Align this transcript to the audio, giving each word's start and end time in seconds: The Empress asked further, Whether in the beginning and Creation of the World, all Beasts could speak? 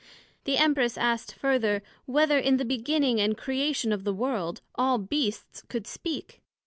The 0.45 0.57
Empress 0.57 0.97
asked 0.97 1.35
further, 1.35 1.83
Whether 2.07 2.39
in 2.39 2.57
the 2.57 2.65
beginning 2.65 3.21
and 3.21 3.37
Creation 3.37 3.91
of 3.91 4.03
the 4.03 4.15
World, 4.15 4.61
all 4.73 4.97
Beasts 4.97 5.61
could 5.69 5.85
speak? 5.85 6.41